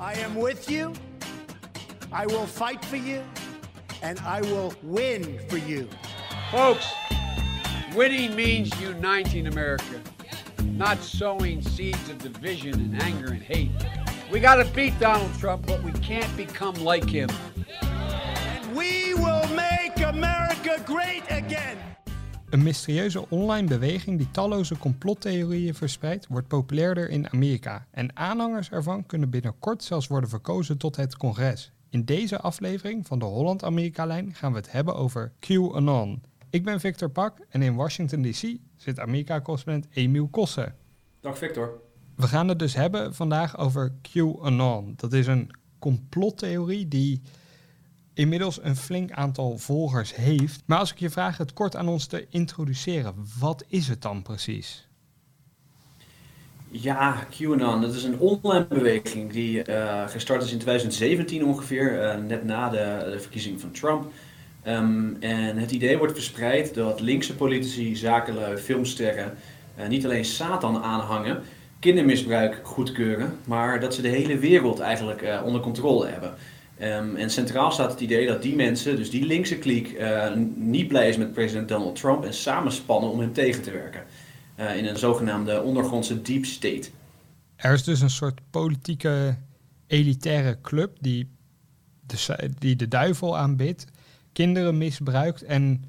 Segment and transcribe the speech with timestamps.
[0.00, 0.94] I am with you.
[2.10, 3.22] I will fight for you.
[4.02, 5.90] And I will win for you.
[6.50, 6.90] Folks,
[7.94, 10.00] winning means uniting America,
[10.64, 13.70] not sowing seeds of division and anger and hate.
[14.32, 17.28] We got to beat Donald Trump, but we can't become like him.
[17.82, 21.76] And we will make America great again.
[22.50, 27.86] Een mysterieuze online beweging die talloze complottheorieën verspreidt, wordt populairder in Amerika.
[27.90, 31.72] En aanhangers ervan kunnen binnenkort zelfs worden verkozen tot het congres.
[31.90, 36.22] In deze aflevering van de Holland-Amerika-lijn gaan we het hebben over QAnon.
[36.50, 40.74] Ik ben Victor Pak en in Washington DC zit Amerika-correspondent Emiel Kossen.
[41.20, 41.80] Dag Victor.
[42.16, 44.92] We gaan het dus hebben vandaag over QAnon.
[44.96, 47.22] Dat is een complottheorie die
[48.20, 50.62] inmiddels een flink aantal volgers heeft.
[50.66, 54.22] Maar als ik je vraag het kort aan ons te introduceren, wat is het dan
[54.22, 54.88] precies?
[56.68, 62.24] Ja, QAnon, dat is een online beweging die uh, gestart is in 2017 ongeveer, uh,
[62.26, 64.12] net na de, verkiezing van Trump.
[64.66, 69.36] Um, en het idee wordt verspreid dat linkse politici, zakenlui, filmsterren
[69.78, 71.42] uh, niet alleen Satan aanhangen,
[71.78, 76.34] kindermisbruik goedkeuren, maar dat ze de hele wereld eigenlijk onder controle hebben.
[76.82, 80.00] Um, en centraal staat het idee dat die mensen, dus die linkse kliek,
[80.56, 84.02] niet blij is met president Donald Trump en samenspannen om hem tegen te werken.
[84.56, 86.90] Uh, in een zogenaamde ondergrondse deep state.
[87.56, 89.36] Er is dus een soort politieke
[89.86, 91.28] elitaire club die
[92.06, 93.86] de, die de duivel aanbidt,
[94.32, 95.84] kinderen misbruikt en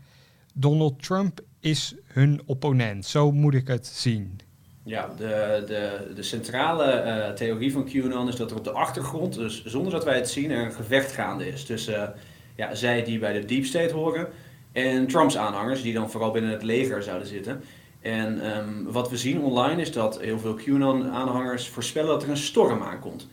[0.53, 3.05] Donald Trump is hun opponent.
[3.05, 4.39] Zo moet ik het zien.
[4.83, 9.33] Ja, de, de, de centrale uh, theorie van QAnon is dat er op de achtergrond,
[9.33, 12.07] dus zonder dat wij het zien, er een gevecht gaande is tussen uh,
[12.55, 14.27] ja, zij die bij de deep state horen
[14.71, 17.63] en Trumps aanhangers, die dan vooral binnen het leger zouden zitten.
[18.01, 22.37] En um, wat we zien online is dat heel veel QAnon-aanhangers voorspellen dat er een
[22.37, 23.27] storm aankomt.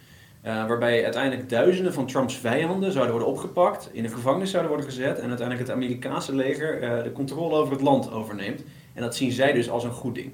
[0.44, 4.90] Uh, waarbij uiteindelijk duizenden van Trumps vijanden zouden worden opgepakt, in de gevangenis zouden worden
[4.90, 8.62] gezet en uiteindelijk het Amerikaanse leger de controle over het land overneemt.
[8.94, 10.32] En dat zien zij dus als een goed ding.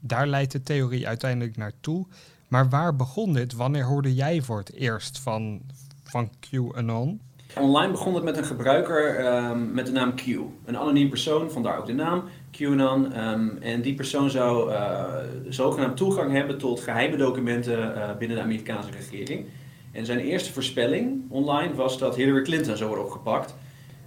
[0.00, 2.06] Daar leidt de theorie uiteindelijk naartoe.
[2.48, 3.52] Maar waar begon dit?
[3.52, 5.60] Wanneer hoorde jij voor het eerst van,
[6.04, 7.20] van QAnon?
[7.58, 10.26] Online begon het met een gebruiker um, met de naam Q.
[10.64, 12.22] Een anoniem persoon, vandaar ook de naam.
[12.50, 13.28] QAnon.
[13.28, 15.04] Um, en die persoon zou uh,
[15.48, 19.46] zogenaamd toegang hebben tot geheime documenten uh, binnen de Amerikaanse regering.
[19.92, 23.54] En zijn eerste voorspelling online was dat Hillary Clinton zou worden opgepakt.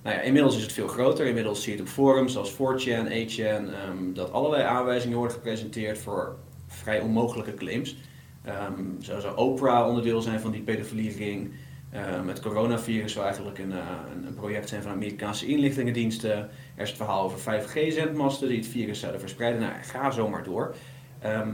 [0.04, 1.26] Nou ja, inmiddels is het veel groter.
[1.26, 5.98] Inmiddels zie je het op forums zoals 4chan, 8chan, um, dat allerlei aanwijzingen worden gepresenteerd
[5.98, 6.36] voor
[6.68, 7.98] vrij onmogelijke claims.
[8.48, 11.52] Um, zo zou Oprah onderdeel zijn van die pedofiliering.
[11.94, 13.78] Uh, het coronavirus zou eigenlijk een, uh,
[14.28, 16.32] een, project zijn van Amerikaanse inlichtingendiensten.
[16.76, 19.62] Er is het verhaal over 5G-zendmasten die het virus zouden verspreiden.
[19.62, 20.76] Nou, ga zo maar door.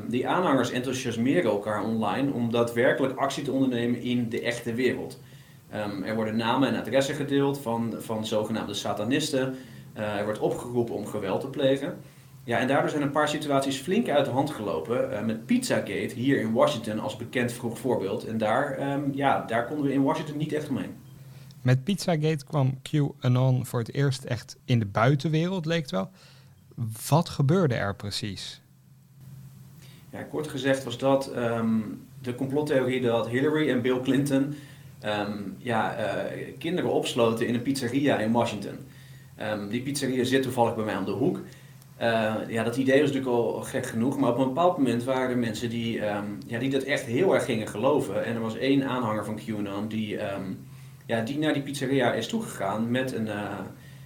[0.08, 5.20] Die aanhangers enthousiasmeren elkaar online om daadwerkelijk actie te ondernemen in de echte wereld.
[5.74, 9.56] Um, er worden namen en adressen gedeeld van, van zogenaamde satanisten.
[9.98, 11.98] Uh, er wordt opgeroepen om geweld te plegen.
[12.44, 15.12] Ja, en daardoor zijn een paar situaties flink uit de hand gelopen.
[15.12, 18.26] Uh, met Pizzagate hier in Washington als bekend vroeg voorbeeld.
[18.26, 20.96] En daar, um, ja, daar konden we in Washington niet echt omheen.
[21.62, 26.10] Met Pizzagate kwam QAnon voor het eerst echt in de buitenwereld, leek het wel.
[27.10, 28.62] Wat gebeurde er precies?
[30.10, 34.56] Ja, kort gezegd was dat um, de complottheorie dat Hillary en Bill Clinton
[35.06, 38.78] um, ja, uh, kinderen opsloten in een pizzeria in Washington.
[39.70, 41.40] die pizzeria zit toevallig bij mij om de hoek.
[42.02, 45.30] Uh, ja, dat idee was natuurlijk al gek genoeg, maar op een bepaald moment waren
[45.30, 48.26] er mensen die, um, ja, die dat echt heel erg gingen geloven.
[48.26, 50.68] En er was één aanhanger van QAnon die, um,
[51.06, 53.60] ja, die naar die pizzeria is toegegaan met een, uh,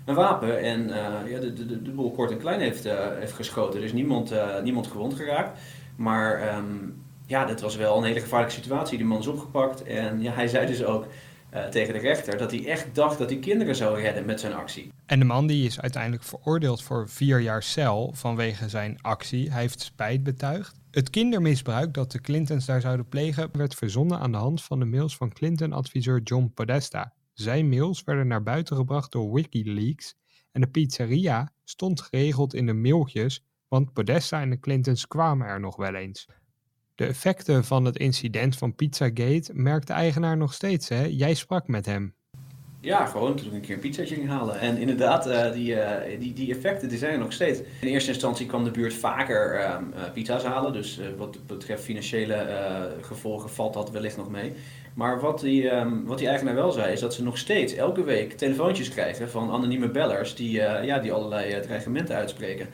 [0.05, 0.88] een wapen en
[1.27, 2.83] ja, de, de, de boel kort en klein heeft,
[3.19, 3.79] heeft geschoten.
[3.79, 4.33] Er is niemand,
[4.63, 5.59] niemand gewond geraakt,
[5.95, 8.97] maar um, ja, dat was wel een hele gevaarlijke situatie.
[8.97, 11.07] Die man is opgepakt en ja, hij zei dus ook
[11.53, 14.53] uh, tegen de rechter dat hij echt dacht dat hij kinderen zou redden met zijn
[14.53, 14.91] actie.
[15.06, 19.51] En de man die is uiteindelijk veroordeeld voor vier jaar cel vanwege zijn actie.
[19.51, 20.79] Hij heeft spijt betuigd.
[20.91, 24.86] Het kindermisbruik dat de Clintons daar zouden plegen werd verzonnen aan de hand van de
[24.86, 27.13] mails van Clinton-adviseur John Podesta.
[27.33, 30.15] Zijn mails werden naar buiten gebracht door Wikileaks
[30.51, 35.59] en de pizzeria stond geregeld in de mailtjes, want Podesta en de Clintons kwamen er
[35.59, 36.27] nog wel eens.
[37.00, 41.06] De effecten van het incident van Pizzagate merkt de eigenaar nog steeds, hè?
[41.06, 42.13] Jij sprak met hem.
[42.81, 44.60] Ja, gewoon toen ik een keer een ging halen.
[44.60, 47.60] En inderdaad, uh, die, uh, die, die effecten die zijn er nog steeds.
[47.81, 49.75] In eerste instantie kwam de buurt vaker uh,
[50.13, 50.74] pizza's halen.
[50.74, 52.48] Dus wat betreft financiële
[53.01, 54.54] gevolgen valt dat wellicht nog mee.
[54.94, 58.04] Maar wat die, um, wat die eigenaar wel zei, is dat ze nog steeds elke
[58.04, 62.68] week telefoontjes krijgen van anonieme bellers die, ja, die allerlei dreigementen uitspreken.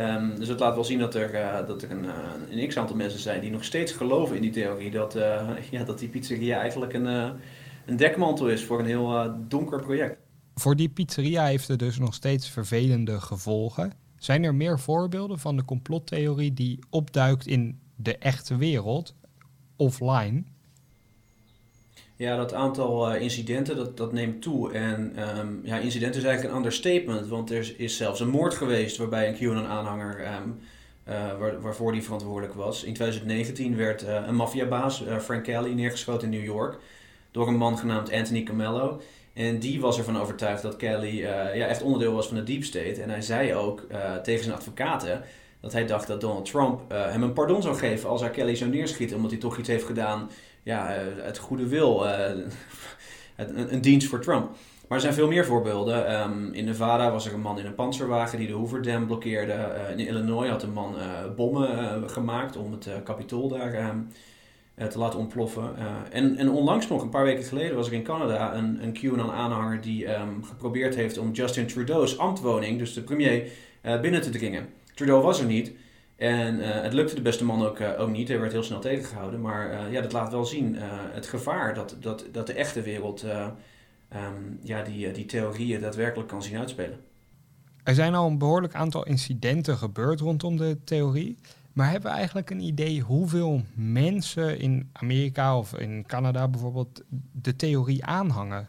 [0.00, 2.06] Ehm, dus het laat wel zien dat er, uh, dat er een,
[2.50, 5.12] een x-aantal mensen zijn die nog steeds geloven in die theorie dat,
[5.70, 7.06] ja, dat die pizzeria eigenlijk een,
[7.86, 10.16] een dekmantel is voor een heel donker project.
[10.54, 13.92] Voor die pizzeria heeft het dus nog steeds vervelende gevolgen.
[14.16, 19.14] Zijn er meer voorbeelden van de complottheorie die opduikt in de echte wereld,
[19.76, 20.44] offline?
[22.20, 24.72] Ja, dat aantal uh, incidenten dat, dat neemt toe.
[24.72, 28.96] En um, ja, incident is eigenlijk een understatement, want er is zelfs een moord geweest
[28.96, 30.58] waarbij een QAnon-aanhanger, um,
[31.08, 32.84] uh, waar, waarvoor die verantwoordelijk was.
[32.84, 36.78] In 2019 werd uh, een maffiabaas, Frank Kelly, neergeschoten in New York
[37.30, 39.00] door een man genaamd Anthony Camello.
[39.32, 43.02] En die was ervan overtuigd dat Kelly ja, echt onderdeel was van de deep state.
[43.02, 43.86] En hij zei ook
[44.22, 45.22] tegen zijn advocaten
[45.60, 48.70] dat hij dacht dat Donald Trump hem een pardon zou geven als hij Kelly zou
[48.70, 50.30] neerschieten, omdat hij toch iets heeft gedaan
[50.62, 52.30] ja, eh, het goede wil, uh,
[53.36, 54.50] een, dienst voor Trump.
[54.88, 56.20] Maar er zijn veel meer voorbeelden.
[56.20, 59.52] Um, in Nevada was er een man in een panzerwagen die de Hoover Dam blokkeerde.
[59.52, 60.94] Uh, in Illinois had een man
[61.36, 63.98] bommen gemaakt om het kapitool daar ehm,
[64.90, 65.74] te laten ontploffen.
[66.10, 69.80] en, en onlangs nog, een paar weken geleden, was er in Canada een, een QAnon-aanhanger
[69.80, 73.50] die um, geprobeerd heeft om Justin Trudeau's ambtwoning, dus de premier,
[74.00, 74.68] binnen te dringen.
[74.94, 75.72] Trudeau was er niet.
[76.20, 78.28] En uh, het lukte de beste man ook, uh, ook niet.
[78.28, 79.40] Hij werd heel snel tegengehouden.
[79.40, 80.76] Maar uh, ja, dat laat wel zien
[81.12, 86.42] het gevaar dat, dat, dat de echte wereld um, ja, die, die theorieën daadwerkelijk kan
[86.42, 87.00] zien uitspelen.
[87.82, 91.38] Er zijn al een behoorlijk aantal incidenten gebeurd rondom de theorie.
[91.72, 97.02] Maar hebben we eigenlijk een idee hoeveel mensen in Amerika of in Canada bijvoorbeeld
[97.32, 98.68] de theorie aanhangen?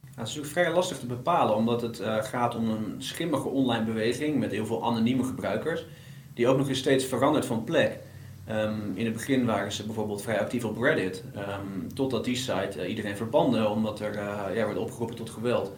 [0.00, 3.84] Nou, het is natuurlijk vrij lastig te bepalen, omdat het gaat om een schimmige online
[3.84, 5.86] beweging met heel veel anonieme gebruikers
[6.34, 7.98] die ook nog eens steeds verandert van plek.
[8.46, 12.72] Ehm, in het begin waren ze bijvoorbeeld vrij actief op Reddit, um, totdat die site
[12.76, 15.72] uh, iedereen verbande omdat er uh, ja, werd opgeroepen tot geweld.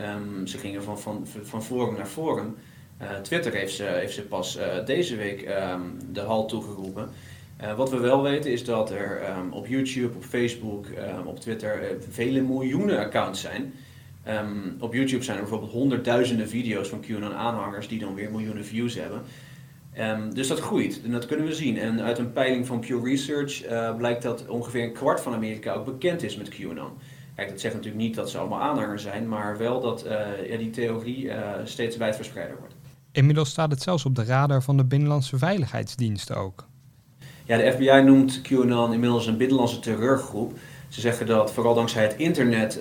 [0.00, 2.56] Um, ze gingen van, van, van forum naar forum.
[3.02, 5.48] Uh, Twitter heeft ze, heeft ze pas deze week
[6.12, 7.08] de hal toegeroepen.
[7.76, 9.20] wat we wel weten is dat er
[9.50, 10.86] op YouTube, op Facebook,
[11.24, 13.74] op Twitter vele miljoenen accounts zijn.
[14.80, 19.22] op YouTube zijn er bijvoorbeeld honderdduizenden video's van QAnon-aanhangers die dan weer miljoenen views hebben.
[19.98, 21.78] Um, dus dat groeit en dat kunnen we zien.
[21.78, 25.72] En uit een peiling van Pew Research uh, blijkt dat ongeveer een kwart van Amerika
[25.72, 26.90] ook bekend is met QAnon.
[27.34, 30.56] Kijk, dat zegt natuurlijk niet dat ze allemaal aanhangers zijn, maar wel dat uh, ja,
[30.56, 32.74] die theorie uh, steeds wijdverspreider wordt.
[33.12, 36.66] Inmiddels staat het zelfs op de radar van de Binnenlandse Veiligheidsdiensten ook.
[37.44, 40.52] Ja, de FBI noemt QAnon inmiddels een binnenlandse terreurgroep.
[40.88, 42.80] Ze zeggen dat vooral dankzij het internet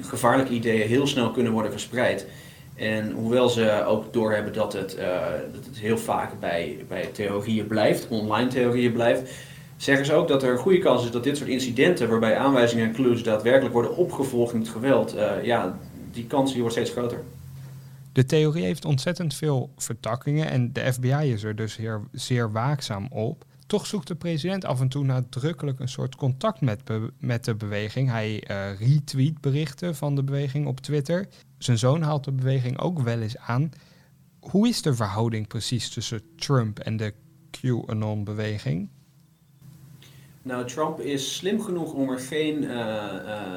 [0.00, 2.26] gevaarlijke ideeën heel snel kunnen worden verspreid.
[2.74, 5.20] En hoewel ze ook doorhebben dat het, uh,
[5.52, 9.32] dat het heel vaak bij, bij theorieën blijft, online theorieën blijft,
[9.76, 12.86] zeggen ze ook dat er een goede kans is dat dit soort incidenten, waarbij aanwijzingen
[12.86, 15.78] en clues daadwerkelijk worden opgevolgd met geweld, uh, ja,
[16.12, 17.22] die kans die wordt steeds groter.
[18.12, 23.06] De theorie heeft ontzettend veel vertakkingen en de FBI is er dus heel, zeer waakzaam
[23.10, 23.44] op.
[23.66, 26.82] Toch zoekt de president af en toe nadrukkelijk een soort contact met,
[27.18, 28.10] met de beweging.
[28.10, 31.28] Hij uh, retweet berichten van de beweging op Twitter.
[31.64, 33.70] Zijn zoon haalt de beweging ook wel eens aan.
[34.40, 37.14] Hoe is de verhouding precies tussen Trump en de
[37.50, 38.88] QAnon-beweging?
[40.42, 43.56] Nou, Trump is slim genoeg om er geen uh,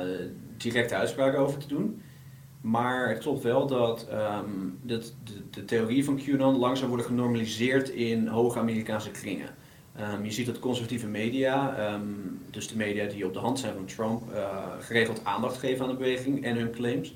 [0.57, 2.01] directe uitspraken over te doen.
[2.61, 4.07] Maar het klopt wel dat,
[4.81, 5.13] dat
[5.51, 9.49] de, theorie van QAnon langzaam wordt genormaliseerd in hoge Amerikaanse kringen.
[9.99, 13.73] Um, je ziet dat conservatieve media, um, dus de media die op de hand zijn
[13.73, 17.13] van Trump, uh, geregeld aandacht geven aan de beweging en hun claims.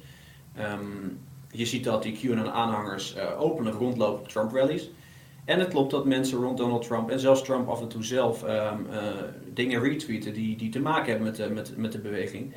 [0.60, 1.20] Um,
[1.52, 4.90] je ziet dat die QAnon-aanhangers uh, openlijk rondlopen op Trump-rallies.
[5.46, 8.44] En het klopt dat mensen rond Donald Trump en zelfs Trump af en toe zelf
[8.44, 8.98] um, uh,
[9.54, 12.54] dingen retweeten die, die te maken hebben met de, met, met de beweging.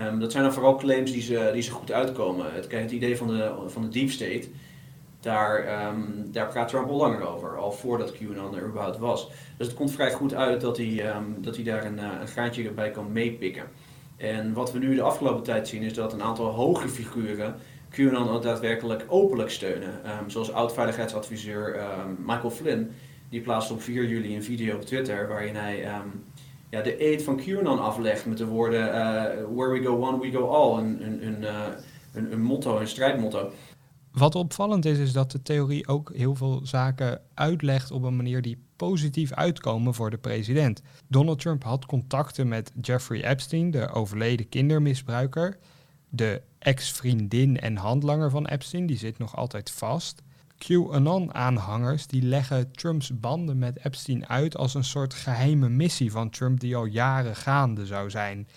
[0.00, 2.54] Um, dat zijn dan vooral claims die ze, die ze goed uitkomen.
[2.54, 4.48] Het, het idee van de, van de deep state,
[5.20, 5.66] daar,
[6.26, 9.30] daar praat Trump al langer over, al voordat QAnon er überhaupt was.
[9.56, 12.64] Dus het komt vrij goed uit dat hij, dat hij daar een, uh, een graantje
[12.64, 13.64] erbij kan meepikken.
[14.16, 17.54] En wat we nu de afgelopen tijd zien is dat een aantal hoge figuren
[17.90, 20.00] QAnon ook daadwerkelijk openlijk steunen.
[20.20, 22.90] Um, zoals oud-veiligheidsadviseur um, Michael Flynn,
[23.28, 26.24] die plaatste op 4 juli een video op Twitter waarin hij um,
[26.74, 29.22] ja, de eed van QAnon aflegt met de woorden uh,
[29.54, 30.78] Where we go one, we go all.
[30.78, 31.66] Een, een, een, uh,
[32.12, 33.50] een, een motto, een strijdmotto.
[34.14, 38.42] Wat opvallend is, is dat de theorie ook heel veel zaken uitlegt op een manier
[38.42, 40.82] die positief uitkomen voor de president.
[41.08, 45.58] Donald Trump had contacten met Jeffrey Epstein, de overleden kindermisbruiker.
[46.08, 50.22] De ex-vriendin en handlanger van Epstein, die zit nog altijd vast.
[50.58, 56.60] QAnon-aanhangers die leggen Trumps banden met Epstein uit als een soort geheime missie van Trump
[56.60, 58.48] die al jaren gaande zou zijn.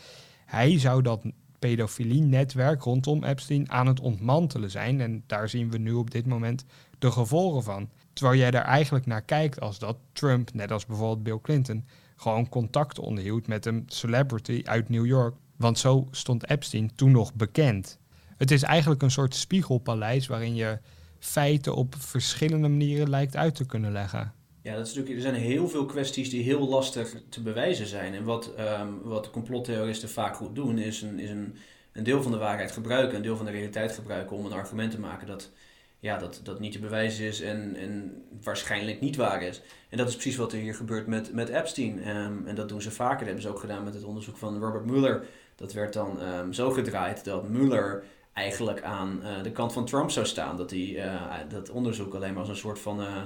[0.45, 1.23] Hij zou dat
[1.59, 5.01] pedofilie-netwerk rondom Epstein aan het ontmantelen zijn.
[5.01, 6.65] En daar zien we nu op dit moment
[6.99, 7.89] de gevolgen van.
[8.13, 11.85] Terwijl jij daar eigenlijk naar kijkt als dat Trump, net als bijvoorbeeld Bill Clinton,
[12.15, 15.35] gewoon contacten onderhield met een celebrity uit New York.
[15.55, 17.99] Want zo stond Epstein toen nog bekend.
[18.37, 20.79] Het is eigenlijk een soort spiegelpaleis waarin je
[21.19, 24.33] feiten op verschillende manieren lijkt uit te kunnen leggen.
[24.67, 28.13] Ja, dat is natuurlijk, er zijn heel veel kwesties die heel lastig te bewijzen zijn.
[28.13, 31.55] En wat, um, wat complottheoristen vaak goed doen, is, een, is een,
[31.91, 34.91] een deel van de waarheid gebruiken, een deel van de realiteit gebruiken om een argument
[34.91, 35.51] te maken dat
[35.99, 39.61] ja, dat, dat niet te bewijzen is en, en waarschijnlijk niet waar is.
[39.89, 42.07] En dat is precies wat er hier gebeurt met, met Epstein.
[42.07, 43.17] Um, en dat doen ze vaker.
[43.17, 45.25] Dat hebben ze ook gedaan met het onderzoek van Robert Mueller.
[45.55, 50.09] Dat werd dan um, zo gedraaid dat Mueller eigenlijk aan uh, de kant van Trump
[50.09, 50.57] zou staan.
[50.57, 53.23] Dat hij uh, dat onderzoek alleen maar als een soort van, uh,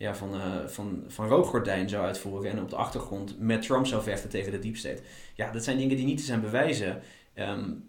[0.00, 2.50] ja, van, van, van rookgordijn zou uitvoeren.
[2.50, 5.02] En op de achtergrond met Trump zou vechten tegen de deep.
[5.34, 7.00] Ja, dat zijn dingen die niet te zijn bewijzen.
[7.34, 7.88] Um,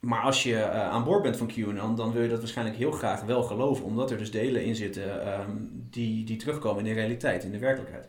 [0.00, 2.90] maar als je uh, aan boord bent van QAnon, dan wil je dat waarschijnlijk heel
[2.90, 7.00] graag wel geloven, omdat er dus delen in zitten um, die, die terugkomen in de
[7.00, 8.08] realiteit, in de werkelijkheid.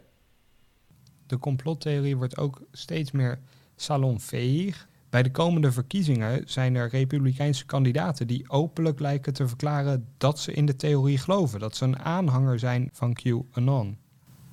[1.27, 3.39] De complottheorie wordt ook steeds meer
[3.75, 4.87] salonveeg.
[5.13, 10.53] Bij de komende verkiezingen zijn er republikeinse kandidaten die openlijk lijken te verklaren dat ze
[10.53, 13.97] in de theorie geloven, dat ze een aanhanger zijn van QAnon.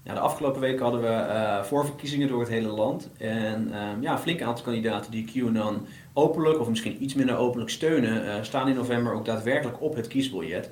[0.04, 3.10] Ja, de afgelopen weken hadden we uh, voorverkiezingen door het hele land.
[3.18, 7.70] En um, ja, een flink aantal kandidaten die QAnon openlijk of misschien iets minder openlijk
[7.70, 10.70] steunen, uh, staan in november ook daadwerkelijk op het kiesbiljet.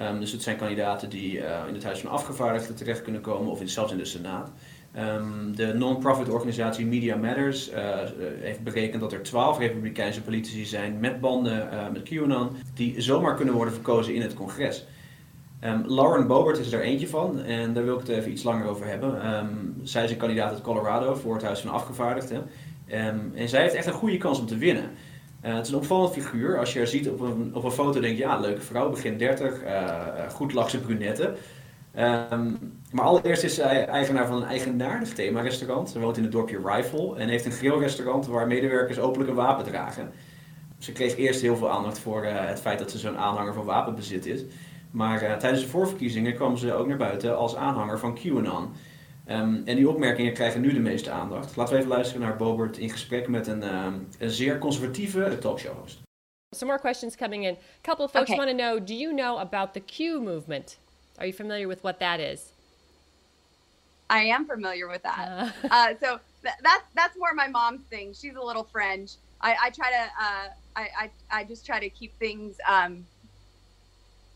[0.00, 3.50] Um, dus het zijn kandidaten die uh, in het Huis van Afgevaardigden terecht kunnen komen
[3.50, 4.50] of in, zelfs in de Senaat.
[4.98, 7.76] Um, de non-profit organisatie Media Matters uh,
[8.40, 13.54] heeft berekend dat er twaalf republikeinse politici zijn met banden met QAnon die zomaar kunnen
[13.54, 14.86] worden verkozen in het congres.
[15.64, 18.68] Um, Lauren Boebert is er eentje van en daar wil ik het even iets langer
[18.68, 19.34] over hebben.
[19.34, 22.46] Um, zij is een kandidaat uit Colorado voor het Huis van Afgevaardigden.
[22.86, 24.90] En zij heeft echt een goede kans om te winnen.
[25.40, 26.58] Het is een opvallend figuur.
[26.58, 29.18] Als je haar ziet op een, op een foto, denk je, ja, leuke vrouw, begin
[29.18, 31.34] 30, uh, eh, goed lachse brunette.
[32.90, 35.90] Maar allereerst is zij eigenaar van een eigenaardig thema-restaurant.
[35.90, 39.64] Ze woont in het dorpje Rifle en heeft een grillrestaurant waar medewerkers openlijk een wapen
[39.64, 40.12] dragen.
[40.78, 43.64] Ze kreeg eerst heel veel aandacht voor uh, het feit dat ze zo'n aanhanger van
[43.64, 44.44] wapenbezit is.
[44.90, 48.72] Maar uh, tijdens de voorverkiezingen kwam ze ook naar buiten als aanhanger van QAnon.
[49.28, 51.56] Um, en die opmerkingen krijgen nu de meeste aandacht.
[51.56, 55.78] Laten we even luisteren naar Bobert in gesprek met een, um, een zeer conservatieve talkshow
[55.78, 55.98] host.
[56.56, 57.52] Some more questions coming in.
[57.54, 58.44] A couple of folks okay.
[58.44, 60.78] want to know, do you know about the Q movement?
[61.20, 62.52] Are you familiar with what that is?
[64.08, 65.52] I am familiar with that.
[65.64, 68.14] Uh, uh, so th- that's that's more my mom's thing.
[68.14, 69.12] She's a little French.
[69.42, 73.04] I, I try to uh, I, I I just try to keep things um,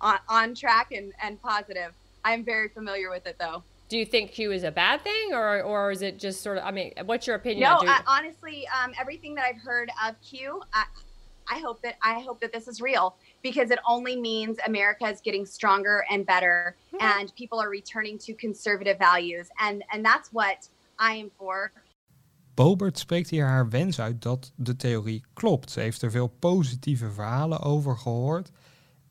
[0.01, 1.93] on, on track and, and positive.
[2.25, 3.63] I'm very familiar with it though.
[3.89, 6.65] Do you think Q is a bad thing, or or is it just sort of?
[6.65, 7.63] I mean, what's your opinion?
[7.63, 10.85] No, I, honestly, um, everything that I've heard of Q, I,
[11.51, 15.21] I hope that I hope that this is real because it only means America is
[15.23, 17.21] getting stronger and better, mm-hmm.
[17.21, 21.73] and people are returning to conservative values, and and that's what I am for.
[22.55, 25.71] Bobert spreekt hier haar wens uit dat de theorie klopt.
[25.71, 28.51] Ze heeft er veel positieve verhalen over gehoord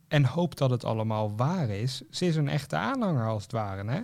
[0.08, 2.02] en hoopt dat het allemaal waar is.
[2.10, 4.02] Ze is een echte aanhanger als het ware, hè?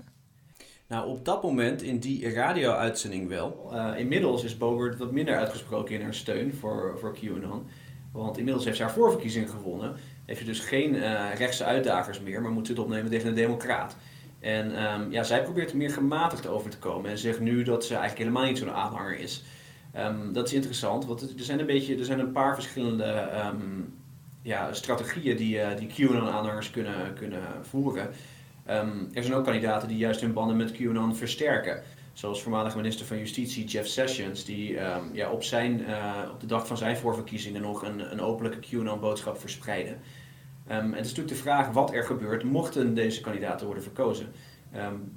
[0.88, 3.70] Nou, op dat moment in die radio-uitzending wel.
[3.74, 7.68] Uh, inmiddels is Bogert wat minder uitgesproken in haar steun voor, voor QAnon.
[8.12, 9.96] Want inmiddels heeft ze haar voorverkiezing gewonnen.
[10.30, 13.96] Heeft ze dus geen uh, rechtse uitdagers meer, maar moet het opnemen tegen een democraat.
[14.40, 17.86] En um, ja, zij probeert er meer gematigd over te komen en zegt nu dat
[17.86, 19.44] ze eigenlijk helemaal niet zo'n aanhanger is.
[19.98, 23.94] Um, dat is interessant, want er zijn een, beetje, er zijn een paar verschillende um,
[24.42, 28.10] ja, strategieën die, uh, die QAnon-aanhangers kunnen, kunnen voeren.
[29.14, 31.82] Er zijn ook kandidaten die juist hun banden met QAnon versterken.
[32.14, 34.78] Zoals voormalig minister van Justitie Jeff Sessions, die
[35.14, 39.40] ja, op, zijn, uh, op de dag van zijn voorverkiezingen nog een, een openlijke QAnon-boodschap
[39.40, 39.96] verspreidde.
[40.72, 44.28] Um, het is natuurlijk de vraag wat er gebeurt mochten deze kandidaten worden verkozen.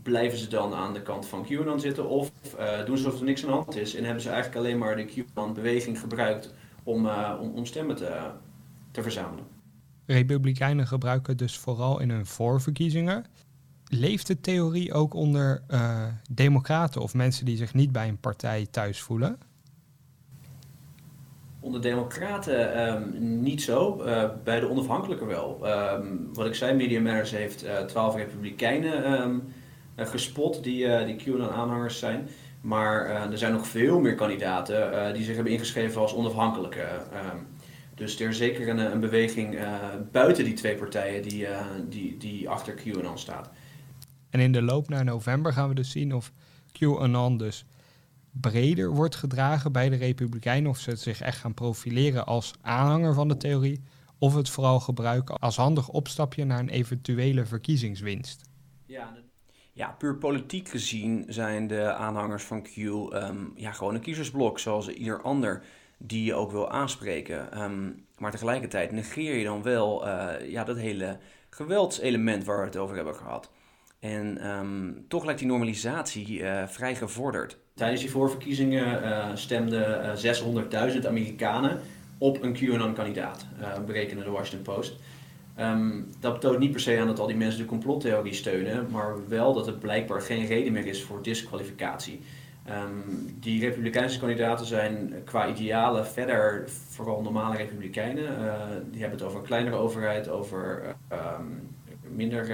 [0.02, 3.26] blijven ze dan aan de kant van QAnon zitten of uh, doen ze alsof er
[3.26, 7.06] niks aan de hand is en hebben ze eigenlijk alleen maar de QAnon-beweging gebruikt om,
[7.06, 8.30] uh, om, stemmen te,
[8.90, 9.44] te verzamelen?
[10.06, 13.24] Republikeinen gebruiken dus vooral in hun voorverkiezingen.
[13.88, 18.66] Leeft de theorie ook onder uh, democraten of mensen die zich niet bij een partij
[18.70, 19.38] thuis voelen?
[21.64, 25.60] Onder democraten um, niet zo, uh, bij de onafhankelijken wel.
[25.94, 29.42] Um, wat ik zei, Media Matters heeft uh, twaalf republikeinen um,
[29.96, 32.28] gespot die, die QAnon-aanhangers zijn.
[32.60, 36.86] Maar er zijn nog veel meer kandidaten die zich hebben ingeschreven als onafhankelijke.
[37.94, 39.58] Dus er is zeker een, een beweging
[40.12, 41.46] buiten die twee partijen die,
[41.88, 43.50] die, die achter QAnon staat.
[44.30, 46.32] En in de loop naar november gaan we dus zien of
[46.72, 47.64] QAnon dus
[48.32, 53.28] breder wordt gedragen bij de Republikeinen, of ze zich echt gaan profileren als aanhanger van
[53.28, 53.82] de theorie,
[54.18, 58.42] of het vooral gebruiken als handig opstapje naar een eventuele verkiezingswinst.
[58.86, 59.14] Ja,
[59.72, 64.88] ja, puur politiek gezien zijn de aanhangers van Q ehm, ja, gewoon een kiezersblok, zoals
[64.88, 65.64] ieder ander
[65.98, 67.52] die je ook wil aanspreken.
[67.52, 71.18] Ehm, maar tegelijkertijd negeer je dan wel uh, ja, dat hele
[71.50, 73.50] geweldselement waar we het over hebben gehad.
[73.98, 77.58] En ehm, toch lijkt die normalisatie uh, vrij gevorderd.
[77.74, 80.16] Tijdens die voorverkiezingen uh, stemden
[81.02, 81.80] 600.000 Amerikanen
[82.18, 83.46] op een QAnon-kandidaat,
[83.86, 84.94] berekende de Washington Post.
[85.60, 89.28] Um, dat toont niet per se aan dat al die mensen de complottheorie steunen, maar
[89.28, 92.20] wel dat er blijkbaar geen reden meer is voor disqualificatie.
[92.68, 98.26] Um, die republikeinse kandidaten zijn qua idealen verder vooral normale republikeinen.
[98.90, 101.68] Die hebben het over een kleinere overheid, over um,
[102.14, 102.46] minder,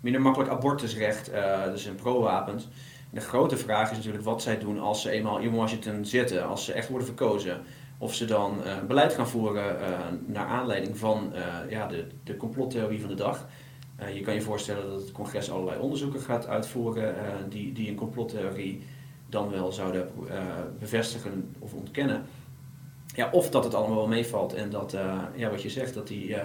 [0.00, 1.30] minder makkelijk abortusrecht,
[1.72, 2.68] dus een pro-wapens.
[3.10, 6.64] De grote vraag is natuurlijk wat zij doen als ze eenmaal in Washington zitten, als
[6.64, 7.60] ze echt worden verkozen.
[7.98, 9.76] Of ze dan beleid gaan voeren
[10.26, 11.32] naar aanleiding van
[11.68, 13.46] ja, de, de complottheorie van de dag.
[14.14, 17.14] je kan je voorstellen dat het congres allerlei onderzoeken gaat uitvoeren
[17.48, 18.82] die, die een complottheorie
[19.28, 20.08] dan wel zouden
[20.78, 22.24] bevestigen of ontkennen.
[23.14, 24.96] Ja, of dat het allemaal wel meevalt en dat,
[25.34, 26.36] ja, wat je zegt, dat die,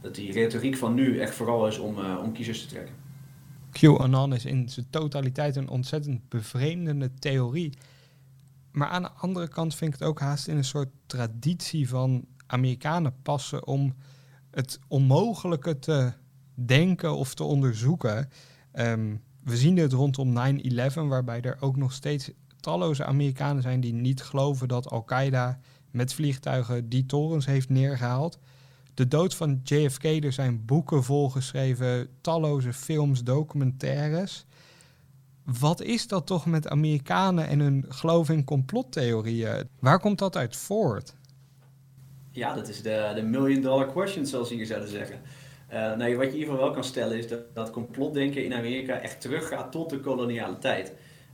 [0.00, 3.03] dat die retoriek van nu echt vooral is om, om kiezers te trekken.
[3.80, 7.72] QAnon is in zijn totaliteit een ontzettend bevreemdende theorie.
[8.72, 12.24] Maar aan de andere kant vind ik het ook haast in een soort traditie van
[12.46, 13.94] Amerikanen passen om
[14.50, 16.12] het onmogelijke te
[16.54, 18.28] denken of te onderzoeken.
[18.72, 23.92] Um, we zien dit rondom 9-11, waarbij er ook nog steeds talloze Amerikanen zijn die
[23.92, 25.58] niet geloven dat Al-Qaeda
[25.90, 28.38] met vliegtuigen die torens heeft neergehaald.
[28.94, 34.46] De dood van JFK, er zijn boeken volgeschreven, talloze films, documentaires.
[35.44, 39.68] Wat is dat toch met Amerikanen en hun geloof in complottheorieën?
[39.78, 41.14] Waar komt dat uit voort?
[42.30, 45.20] Ja, dat is de, de million dollar question, zoals ze hier zouden zeggen.
[45.72, 48.54] Uh, nou, wat je in ieder geval wel kan stellen is dat, dat complotdenken in
[48.54, 50.92] Amerika echt teruggaat tot de koloniale tijd.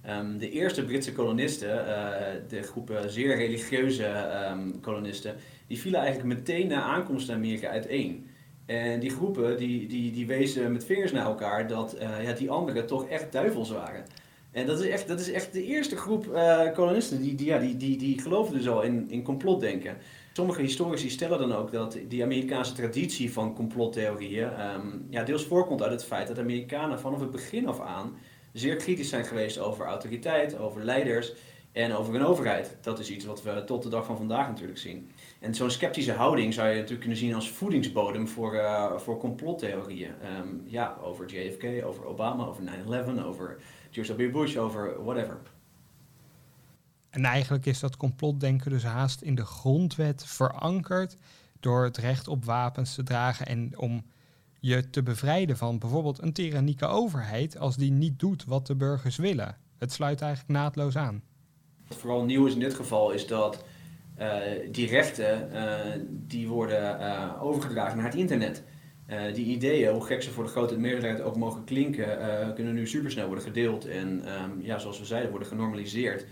[0.09, 2.17] Um, de eerste Britse kolonisten, uh,
[2.49, 4.07] de groepen zeer religieuze
[4.51, 5.35] um, kolonisten,
[5.67, 8.27] die vielen eigenlijk meteen na aankomst naar Amerika uiteen.
[8.67, 12.51] En die groepen die, die, die wezen met vingers naar elkaar dat uh, ja, die
[12.51, 14.05] anderen toch echt duivels waren.
[14.51, 16.41] En dat is echt, dat is echt de eerste groep
[16.75, 19.97] kolonisten die, die, ja, die, die, die geloofden dus al in, in complotdenken.
[20.33, 25.83] Sommige historici stellen dan ook dat die Amerikaanse traditie van complottheorieën um, ja, deels voorkomt
[25.83, 28.17] uit het feit dat Amerikanen vanaf het begin af aan
[28.53, 31.33] zeer kritisch zijn geweest over autoriteit, over leiders
[31.73, 32.77] en over een overheid.
[32.81, 35.11] Dat is iets wat we tot de dag van vandaag natuurlijk zien.
[35.41, 40.13] En zo'n sceptische houding zou je natuurlijk kunnen zien als voedingsbodem voor, uh, voor complottheorieën.
[40.39, 43.61] Um, ja, over JFK, over Obama, over 9-11, over
[43.91, 44.33] George W.
[44.33, 45.41] Bush, over whatever.
[47.11, 51.17] En eigenlijk is dat complotdenken dus haast in de grondwet verankerd
[51.61, 54.05] door het recht op wapens te dragen en om
[54.61, 59.17] je te bevrijden van bijvoorbeeld een tyrannieke overheid als die niet doet wat de burgers
[59.17, 59.57] willen.
[59.79, 61.23] Het sluit eigenlijk naadloos aan.
[61.89, 63.65] Wat vooral nieuw is in dit geval is dat
[64.19, 64.37] uh,
[64.71, 68.63] die rechten uh, die worden uh, overgedragen naar het internet.
[69.35, 72.19] die ideeën, hoe gek ze voor de grote meerderheid ook mogen klinken,
[72.55, 76.27] kunnen nu supersnel worden gedeeld en um, ja, zoals we zeiden, worden genormaliseerd.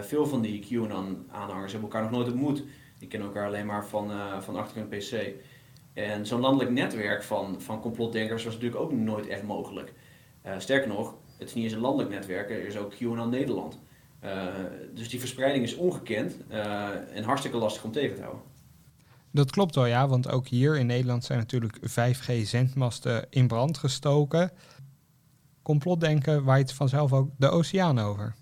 [0.00, 2.64] Veel van die QAnon-aanhangers hebben elkaar nog nooit ontmoet.
[2.98, 4.10] Die kennen elkaar alleen maar van,
[4.42, 5.34] van achter een PC.
[5.92, 9.92] En zo'n landelijk netwerk van, van complotdenkers was natuurlijk ook nooit echt mogelijk.
[10.46, 13.78] Uh, sterker nog, het is niet eens een landelijk netwerk, er is ook QAnon Nederland.
[14.94, 16.36] dus die verspreiding is ongekend
[17.12, 18.42] en hartstikke lastig om tegen te houden.
[19.30, 24.50] Dat klopt wel, ja, want ook hier in Nederland zijn natuurlijk 5G-zendmasten in brand gestoken.
[25.62, 28.34] Complotdenken waait vanzelf ook de oceaan over.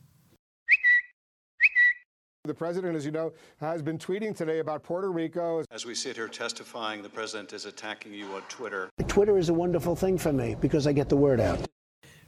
[2.45, 5.63] The president, as you know, has been tweeting today about Puerto Rico.
[5.71, 8.89] As we sit here testifying, the president is attacking you on Twitter.
[9.09, 11.59] Twitter is a wonderful thing for me because I get the word out.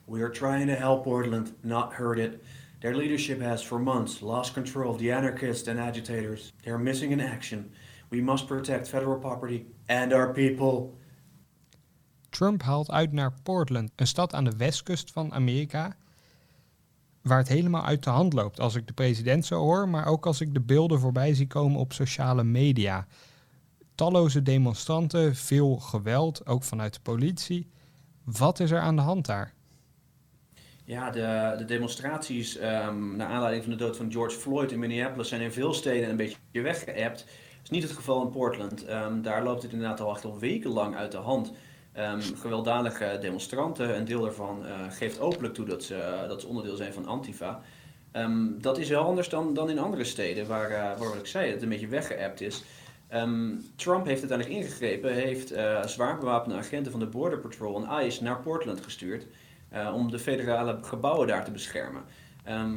[0.07, 2.44] We are trying to help Portland, not hurt it.
[2.83, 6.53] Their leadership has for months lost control of the anarchists and agitators.
[6.62, 7.72] They are missing in action.
[8.11, 10.94] We must protect federal property and our people.
[12.29, 15.96] Trump haalt uit naar Portland, een stad aan de westkust van Amerika,
[17.23, 18.61] waar het helemaal uit de hand loopt.
[18.61, 21.81] Als ik de president zo hoor, maar ook als ik de beelden voorbij zie komen
[21.81, 23.07] op sociale media.
[23.95, 27.71] Talloze demonstranten, veel geweld, ook vanuit de politie.
[28.25, 29.55] Wat is er aan de hand daar?
[30.85, 35.29] Ja, de, de demonstraties um, naar aanleiding van de dood van George Floyd in Minneapolis
[35.29, 37.19] zijn in veel steden een beetje weggeëpt.
[37.19, 38.89] Dat is niet het geval in Portland.
[38.89, 41.53] Um, daar loopt het inderdaad al echt al wekenlang uit de hand.
[41.99, 46.77] Um, gewelddadige demonstranten, een deel daarvan uh, geeft openlijk toe dat ze, dat ze onderdeel
[46.77, 47.61] zijn van Antifa.
[48.11, 51.27] Ehm, dat is wel anders dan, dan in andere steden, waar, uh, waar wat ik
[51.27, 52.63] zei, het een beetje weggeëpt is.
[53.09, 58.23] Ehm, Trump heeft uiteindelijk ingegrepen, heeft zwaar bewapende agenten van de Border Patrol en ICE
[58.23, 59.27] naar Portland gestuurd
[59.95, 62.03] om de federale gebouwen daar te beschermen.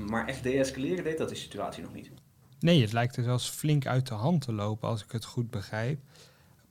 [0.05, 2.11] Maar echt deescaleren deed dat de situatie nog niet.
[2.59, 5.49] Nee, het lijkt er zelfs flink uit de hand te lopen als ik het goed
[5.49, 5.99] begrijp.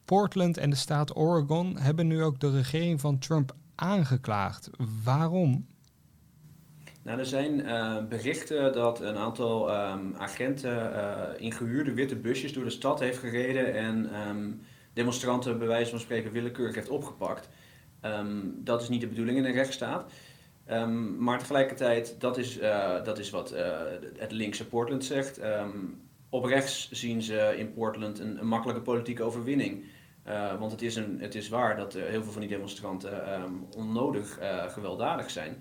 [0.04, 4.70] Portland en de staat Oregon hebben nu ook de regering van Trump aangeklaagd.
[5.04, 5.66] Waarom?
[7.02, 12.52] Nou, er zijn uh, berichten dat een aantal um, agenten uh, in gehuurde witte busjes
[12.52, 14.60] door de stad heeft gereden en um,
[14.92, 17.48] demonstranten bij wijze van spreken willekeurig heeft opgepakt.
[18.02, 20.12] Um, dat is niet de bedoeling in een rechtsstaat.
[21.18, 23.54] maar tegelijkertijd, dat is, uh, dat is wat
[24.16, 25.40] het linkse Portland zegt.
[26.34, 29.84] Op rechts zien ze in Portland een, een makkelijke politieke overwinning.
[30.58, 33.22] want het is, een, het is waar dat heel veel van die demonstranten
[33.76, 35.56] onnodig gewelddadig zijn.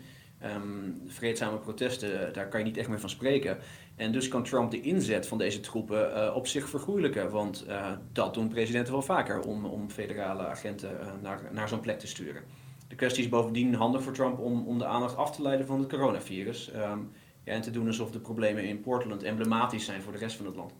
[0.45, 3.57] Um, vreedzame protesten, daar kan je niet echt meer van spreken.
[3.95, 7.29] En dus kan Trump de inzet van deze troepen uh, op zich vergoeilijken.
[7.29, 11.79] Want uh, dat doen presidenten wel vaker om, om federale agenten uh, naar, naar zo'n
[11.79, 12.43] plek te sturen.
[12.87, 15.79] De kwestie is bovendien handig voor Trump om, om de aandacht af te leiden van
[15.79, 16.71] het coronavirus.
[16.75, 17.11] Um,
[17.43, 20.45] ja, en te doen alsof de problemen in Portland emblematisch zijn voor de rest van
[20.45, 20.71] het land.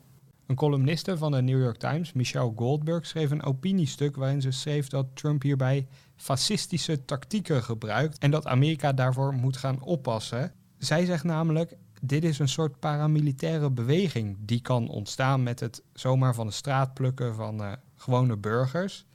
[0.46, 4.88] Een columniste van de New York Times, Michelle Goldberg, schreef een opiniestuk waarin ze schreef
[4.88, 10.54] dat Trump hierbij fascistische tactieken gebruikt en dat Amerika daarvoor moet gaan oppassen.
[10.78, 16.34] Zij zegt namelijk: dit is een soort paramilitaire beweging die kan ontstaan met het zomaar
[16.34, 19.06] van de straat plukken van uh, gewone burgers.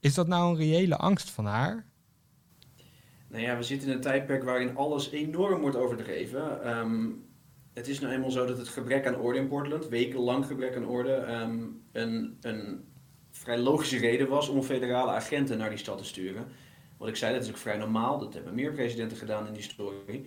[0.00, 1.86] Is dat nou een reële angst van haar?
[3.28, 6.78] Nou ja, we zitten in een tijdperk waarin alles enorm wordt overdreven.
[6.78, 7.26] Um,
[7.74, 10.86] het is nou eenmaal zo dat het gebrek aan orde in Portland, wekenlang gebrek aan
[10.86, 12.84] orde, um, een, een
[13.30, 16.46] vrij logische reden was om federale agenten naar die stad te sturen.
[16.96, 18.18] Wat ik zei, dat is ook vrij normaal.
[18.18, 20.26] Dat hebben meer presidenten gedaan in die story.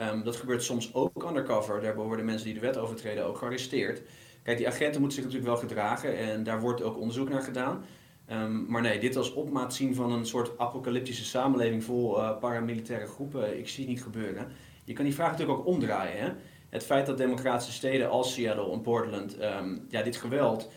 [0.00, 1.80] Um, dat gebeurt soms ook undercover.
[1.80, 4.02] Daarbij worden mensen die de wet overtreden ook gearresteerd.
[4.42, 7.84] Kijk, die agenten moeten zich natuurlijk wel gedragen en daar wordt ook onderzoek naar gedaan.
[8.32, 13.06] Um, maar nee, dit als opmaat zien van een soort apocalyptische samenleving vol uh, paramilitaire
[13.06, 14.46] groepen, ik zie het niet gebeuren.
[14.84, 16.22] Je kan die vraag natuurlijk ook omdraaien.
[16.22, 16.28] Hè?
[16.68, 20.70] Het feit dat democratische steden als Seattle en Portland um, ja, dit geweld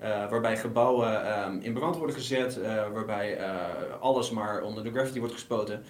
[0.00, 3.38] uh, waarbij gebouwen um, in brand worden gezet, uh, waarbij
[4.00, 5.82] alles maar onder de gravity wordt gespoten.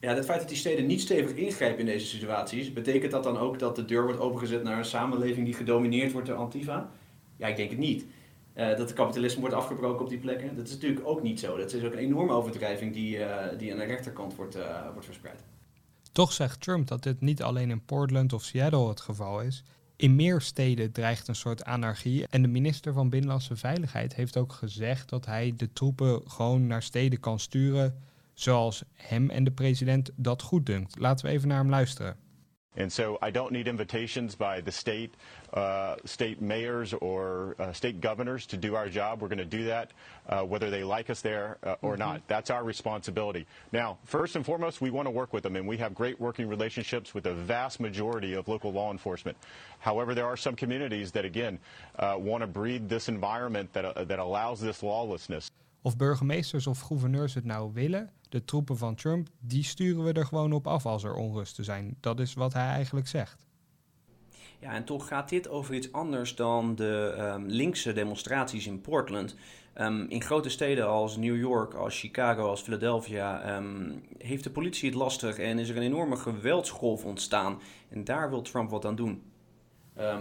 [0.00, 3.38] Ja, het feit dat die steden niet stevig ingrijpen in deze situaties, betekent dat dan
[3.38, 6.90] ook dat de deur wordt opengezet naar een samenleving die gedomineerd wordt door Antifa?
[7.36, 8.06] Ja, ik denk het niet.
[8.76, 11.56] Dat de kapitalisme wordt afgebroken op die plekken, dat is natuurlijk ook niet zo.
[11.56, 13.18] Dat is ook een enorme overdrijving die,
[13.58, 14.58] die aan de rechterkant wordt,
[14.92, 15.44] wordt verspreid.
[16.12, 19.64] Toch zegt Trump dat dit niet alleen in Portland of Seattle het geval is.
[19.96, 22.26] In meer steden dreigt een soort anarchie.
[22.30, 26.82] En de minister van Binnenlandse Veiligheid heeft ook gezegd dat hij de troepen gewoon naar
[26.82, 28.02] steden kan sturen
[28.34, 30.98] zoals hem en de president dat goed dunkt.
[30.98, 32.16] Laten we even naar hem luisteren.
[32.76, 35.14] And so I don't need invitations by the state,
[35.52, 39.20] uh, state mayors or uh, state governors to do our job.
[39.20, 39.90] We're going to do that
[40.28, 42.00] uh, whether they like us there uh, or mm-hmm.
[42.00, 42.28] not.
[42.28, 43.46] That's our responsibility.
[43.72, 46.48] Now, first and foremost, we want to work with them, and we have great working
[46.48, 49.36] relationships with the vast majority of local law enforcement.
[49.80, 51.58] However, there are some communities that, again,
[51.98, 55.50] uh, want to breed this environment that, uh, that allows this lawlessness.
[55.82, 60.26] Of burgemeesters of gouverneurs het nou willen, de troepen van Trump, die sturen we er
[60.26, 61.96] gewoon op af als er onrusten zijn.
[62.00, 63.46] Dat is wat hij eigenlijk zegt.
[64.60, 69.34] Ja, en toch gaat dit over iets anders dan de um, linkse demonstraties in Portland.
[69.78, 74.88] Um, in grote steden als New York, als Chicago, als Philadelphia um, heeft de politie
[74.88, 77.60] het lastig en is er een enorme geweldsgolf ontstaan.
[77.88, 79.22] En daar wil Trump wat aan doen.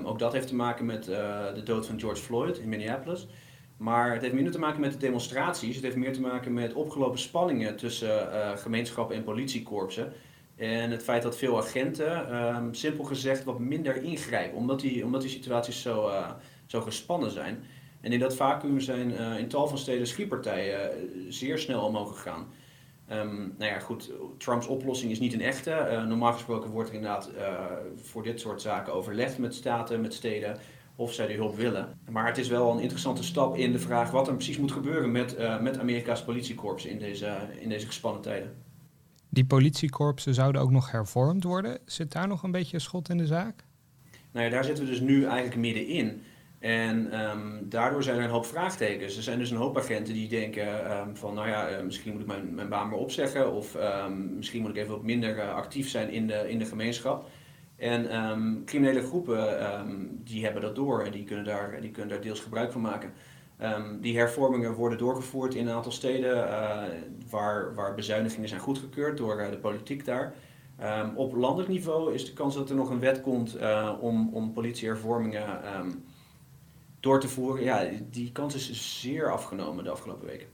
[0.04, 1.15] ook dat heeft te maken met uh,
[1.54, 3.28] de dood van George Floyd in Minneapolis.
[3.80, 5.76] Maar het heeft minder te maken met de demonstraties.
[5.76, 10.13] Het heeft meer te maken met opgelopen spanningen tussen uh, gemeenschappen en politiekorpsen.
[10.56, 14.58] En het feit dat veel agenten, um, simpel gezegd, wat minder ingrijpen.
[14.58, 16.30] Omdat die, omdat die situaties zo, uh,
[16.65, 17.63] zo gespannen zijn.
[18.02, 20.92] En in dat vacuüm zijn uh, in tal van steden schietpartijen
[21.30, 22.48] zeer snel omhoog gegaan.
[23.12, 26.04] Um, nou ja, goed, Trumps oplossing is niet een echte.
[26.08, 27.32] normaal gesproken wordt er inderdaad
[27.96, 30.58] voor dit soort zaken overlegd met staten, met steden
[31.00, 32.00] of zij die hulp willen.
[32.10, 35.12] Maar het is wel een interessante stap in de vraag wat er precies moet gebeuren
[35.12, 38.56] met, uh, met Amerika's politiekorps in deze, in deze gespannen tijden.
[39.30, 41.78] Die politiekorpsen zouden ook nog hervormd worden.
[41.86, 43.64] Zit daar nog een beetje schot in de zaak?
[44.32, 46.22] Nou ja, daar zitten we dus nu eigenlijk middenin.
[46.60, 49.18] En um, daardoor zijn er een hoop vraagtekens.
[49.18, 52.22] Er zijn dus een hoop agenten die denken um, van, nou ja, uh, misschien moet
[52.22, 53.54] ik mijn, mijn baan maar opzeggen.
[53.54, 56.66] Of um, misschien moet ik even wat minder uh, actief zijn in de, in de
[56.66, 57.30] gemeenschap.
[57.80, 62.10] En um, criminele groepen um, die hebben dat door en die kunnen daar, die kunnen
[62.10, 63.13] daar deels gebruik van maken.
[63.62, 66.84] Um, die hervormingen worden doorgevoerd in een aantal steden uh,
[67.30, 70.34] waar, waar bezuinigingen zijn goedgekeurd door uh, de politiek daar.
[70.78, 74.30] Ehm, op landelijk niveau is de kans dat er nog een wet komt uh, om,
[74.34, 75.60] om politiehervormingen
[77.00, 77.63] door te voeren.
[77.63, 80.48] Ja, die kans is zeer afgenomen de afgelopen weken.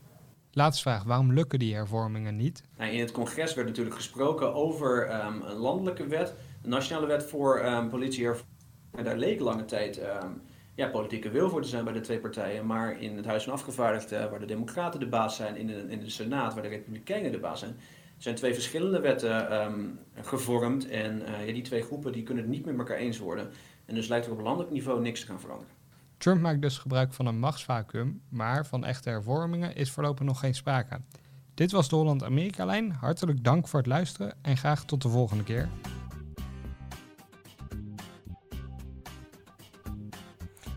[0.52, 2.62] Laatste vraag, waarom lukken die hervormingen niet?
[2.76, 6.34] Nou, in het congres werd natuurlijk gesproken over een landelijke wet,
[6.66, 9.04] een nationale wet voor um, politiehervormingen.
[9.04, 10.42] Daar leek lange tijd um,
[10.74, 12.66] ja, politieke wil voor te zijn bij de twee partijen.
[12.66, 16.00] Maar in het Huis van Afgevaardigden, waar de Democraten de baas zijn, in de, in
[16.00, 17.76] de Senaat, waar de Republikeinen de baas zijn,
[18.16, 20.88] zijn twee verschillende wetten um, gevormd.
[20.88, 23.50] En uh, ja, die twee groepen die kunnen het niet met elkaar eens worden.
[23.84, 25.74] En dus lijkt er op landelijk niveau niks te gaan veranderen.
[26.18, 30.54] Trump maakt dus gebruik van een machtsvacuum, maar van echte hervormingen is voorlopig nog geen
[30.54, 31.00] sprake.
[31.54, 32.92] Dit was de Holland-Amerika-lijn.
[32.92, 35.68] Hartelijk dank voor het luisteren en graag tot de volgende keer.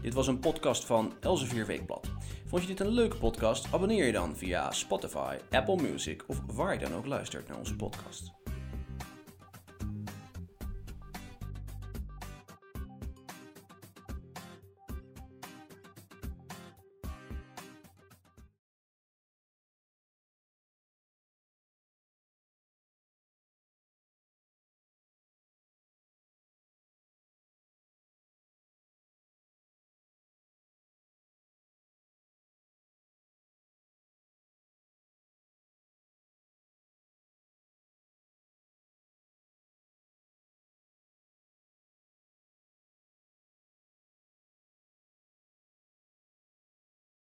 [0.01, 2.11] Dit was een podcast van Elsevier Weekblad.
[2.45, 3.73] Vond je dit een leuke podcast?
[3.73, 7.75] Abonneer je dan via Spotify, Apple Music of waar je dan ook luistert naar onze
[7.75, 8.38] podcast.